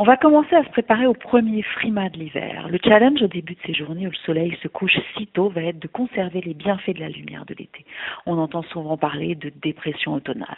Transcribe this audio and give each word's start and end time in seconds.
On 0.00 0.04
va 0.04 0.16
commencer 0.16 0.54
à 0.54 0.62
se 0.62 0.68
préparer 0.68 1.08
au 1.08 1.12
premier 1.12 1.60
frima 1.62 2.08
de 2.08 2.18
l'hiver. 2.18 2.68
Le 2.68 2.78
challenge 2.84 3.20
au 3.20 3.26
début 3.26 3.54
de 3.54 3.60
ces 3.66 3.74
journées 3.74 4.06
où 4.06 4.10
le 4.10 4.16
soleil 4.24 4.56
se 4.62 4.68
couche 4.68 4.96
si 5.16 5.26
tôt 5.26 5.48
va 5.48 5.62
être 5.62 5.80
de 5.80 5.88
conserver 5.88 6.40
les 6.40 6.54
bienfaits 6.54 6.94
de 6.94 7.00
la 7.00 7.08
lumière 7.08 7.44
de 7.46 7.54
l'été. 7.58 7.84
On 8.24 8.38
entend 8.38 8.62
souvent 8.62 8.96
parler 8.96 9.34
de 9.34 9.50
dépression 9.60 10.14
automnale. 10.14 10.56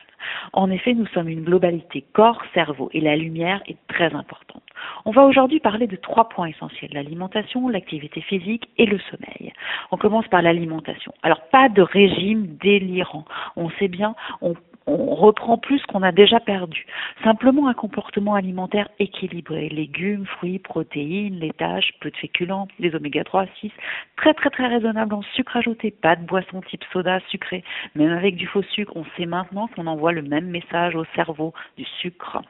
En 0.52 0.70
effet, 0.70 0.92
nous 0.92 1.06
sommes 1.06 1.30
une 1.30 1.42
globalité 1.42 2.04
corps-cerveau 2.12 2.90
et 2.92 3.00
la 3.00 3.16
lumière 3.16 3.62
est 3.66 3.78
très 3.88 4.14
importante. 4.14 4.62
On 5.06 5.10
va 5.10 5.24
aujourd'hui 5.24 5.60
parler 5.60 5.86
de 5.86 5.96
trois 5.96 6.28
points 6.28 6.48
essentiels, 6.48 6.90
l'alimentation, 6.92 7.70
l'activité 7.70 8.20
physique 8.20 8.68
et 8.76 8.84
le 8.84 8.98
sommeil. 8.98 9.54
On 9.90 9.96
commence 9.96 10.28
par 10.28 10.42
l'alimentation. 10.42 11.14
Alors 11.22 11.48
pas 11.48 11.70
de 11.70 11.80
régime 11.80 12.58
délirant. 12.60 13.24
On 13.56 13.70
sait 13.70 13.88
bien, 13.88 14.14
on 14.42 14.54
on 14.90 15.14
reprend 15.14 15.58
plus 15.58 15.82
qu'on 15.86 16.02
a 16.02 16.12
déjà 16.12 16.40
perdu. 16.40 16.86
Simplement 17.22 17.68
un 17.68 17.74
comportement 17.74 18.34
alimentaire 18.34 18.88
équilibré. 18.98 19.68
Légumes, 19.68 20.26
fruits, 20.26 20.58
protéines, 20.58 21.38
laitage, 21.38 21.92
peu 22.00 22.10
de 22.10 22.16
féculents, 22.16 22.68
des 22.78 22.94
oméga 22.94 23.24
3, 23.24 23.46
6, 23.60 23.70
très 24.16 24.34
très 24.34 24.50
très 24.50 24.66
raisonnable 24.66 25.14
en 25.14 25.22
sucre 25.34 25.56
ajouté, 25.56 25.90
pas 25.90 26.16
de 26.16 26.24
boisson 26.24 26.60
type 26.62 26.84
soda 26.92 27.20
sucré. 27.28 27.62
Même 27.94 28.12
avec 28.12 28.36
du 28.36 28.46
faux 28.46 28.62
sucre, 28.62 28.92
on 28.96 29.04
sait 29.16 29.26
maintenant 29.26 29.68
qu'on 29.68 29.86
envoie 29.86 30.12
le 30.12 30.22
même 30.22 30.46
message 30.46 30.96
au 30.96 31.04
cerveau 31.14 31.52
du 31.76 31.84
sucre. 32.00 32.40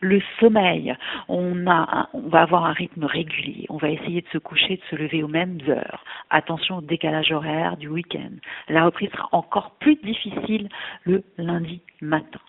Le 0.00 0.20
sommeil, 0.40 0.94
on, 1.28 1.66
a, 1.66 2.08
on 2.12 2.28
va 2.28 2.42
avoir 2.42 2.64
un 2.64 2.72
rythme 2.72 3.04
régulier. 3.04 3.66
On 3.68 3.76
va 3.76 3.90
essayer 3.90 4.22
de 4.22 4.28
se 4.28 4.38
coucher, 4.38 4.76
de 4.76 4.82
se 4.90 4.96
lever 4.96 5.22
aux 5.22 5.28
mêmes 5.28 5.58
heures. 5.68 6.04
Attention 6.30 6.78
au 6.78 6.80
décalage 6.80 7.32
horaire 7.32 7.76
du 7.76 7.88
week-end. 7.88 8.32
La 8.68 8.84
reprise 8.84 9.10
sera 9.10 9.28
encore 9.32 9.72
plus 9.80 9.96
difficile 9.96 10.68
le 11.04 11.22
lundi 11.38 11.80
matin. 12.00 12.40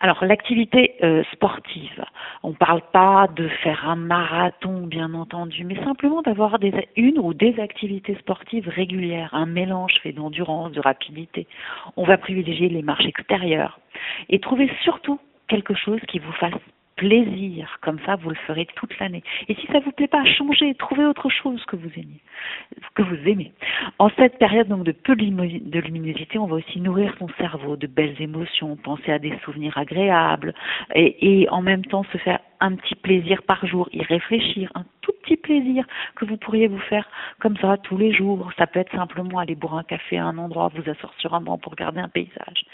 Alors 0.00 0.24
l'activité 0.24 0.94
euh, 1.02 1.22
sportive, 1.32 2.04
on 2.42 2.50
ne 2.50 2.54
parle 2.54 2.82
pas 2.92 3.28
de 3.34 3.48
faire 3.48 3.88
un 3.88 3.96
marathon 3.96 4.86
bien 4.86 5.14
entendu, 5.14 5.64
mais 5.64 5.82
simplement 5.84 6.22
d'avoir 6.22 6.58
une 6.96 7.18
ou 7.18 7.34
des 7.34 7.58
activités 7.60 8.14
sportives 8.16 8.68
régulières, 8.68 9.30
un 9.32 9.46
mélange 9.46 9.94
fait 10.02 10.12
d'endurance, 10.12 10.72
de 10.72 10.80
rapidité. 10.80 11.46
On 11.96 12.04
va 12.04 12.18
privilégier 12.18 12.68
les 12.68 12.82
marches 12.82 13.06
extérieures 13.06 13.78
et 14.28 14.38
trouver 14.40 14.70
surtout 14.82 15.18
quelque 15.48 15.74
chose 15.74 16.00
qui 16.08 16.18
vous 16.18 16.32
fasse 16.32 16.54
plaisir, 16.96 17.78
comme 17.80 17.98
ça 18.06 18.16
vous 18.16 18.30
le 18.30 18.36
ferez 18.46 18.66
toute 18.76 18.96
l'année. 18.98 19.22
Et 19.48 19.54
si 19.54 19.66
ça 19.66 19.80
vous 19.80 19.90
plaît 19.92 20.08
pas, 20.08 20.24
changez, 20.24 20.74
trouvez 20.74 21.04
autre 21.04 21.28
chose 21.28 21.62
que 21.64 21.76
vous 21.76 21.90
aimez, 21.96 22.20
que 22.94 23.02
vous 23.02 23.28
aimez. 23.28 23.52
En 23.98 24.10
cette 24.10 24.38
période 24.38 24.68
donc 24.68 24.84
de 24.84 24.92
peu 24.92 25.16
de 25.16 25.80
luminosité, 25.80 26.38
on 26.38 26.46
va 26.46 26.56
aussi 26.56 26.80
nourrir 26.80 27.14
son 27.18 27.28
cerveau 27.38 27.76
de 27.76 27.86
belles 27.86 28.20
émotions, 28.20 28.76
penser 28.76 29.10
à 29.10 29.18
des 29.18 29.36
souvenirs 29.44 29.76
agréables 29.76 30.54
et 30.94 31.48
en 31.50 31.62
même 31.62 31.84
temps 31.84 32.04
se 32.12 32.18
faire 32.18 32.38
un 32.64 32.76
petit 32.76 32.94
plaisir 32.94 33.42
par 33.42 33.66
jour, 33.66 33.90
y 33.92 34.02
réfléchir, 34.02 34.70
un 34.74 34.84
tout 35.02 35.12
petit 35.22 35.36
plaisir 35.36 35.86
que 36.16 36.24
vous 36.24 36.38
pourriez 36.38 36.66
vous 36.66 36.78
faire 36.78 37.06
comme 37.38 37.58
ça 37.58 37.76
tous 37.76 37.98
les 37.98 38.10
jours. 38.10 38.50
Ça 38.56 38.66
peut 38.66 38.80
être 38.80 38.96
simplement 38.96 39.38
aller 39.38 39.54
boire 39.54 39.76
un 39.76 39.82
café 39.82 40.16
à 40.16 40.24
un 40.24 40.38
endroit, 40.38 40.72
vous 40.74 40.90
asseoir 40.90 41.12
sur 41.18 41.34
un 41.34 41.42
banc 41.42 41.58
pour 41.58 41.72
regarder 41.72 42.00
un 42.00 42.08
paysage. 42.08 42.64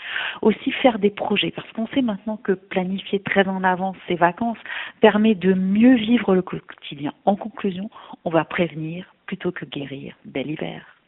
Aussi 0.42 0.70
faire 0.70 1.00
des 1.00 1.10
projets, 1.10 1.50
parce 1.50 1.70
qu'on 1.72 1.88
sait 1.88 2.02
maintenant 2.02 2.36
que 2.36 2.52
planifier 2.52 3.20
très 3.20 3.48
en 3.48 3.64
avance 3.64 3.96
ses 4.06 4.14
vacances 4.14 4.58
permet 5.00 5.34
de 5.34 5.54
mieux 5.54 5.96
vivre 5.96 6.36
le 6.36 6.42
quotidien. 6.42 7.12
En 7.24 7.34
conclusion, 7.34 7.90
on 8.24 8.30
va 8.30 8.44
prévenir 8.44 9.12
plutôt 9.26 9.50
que 9.50 9.64
guérir. 9.64 10.14
Bel 10.24 10.50
hiver. 10.50 10.99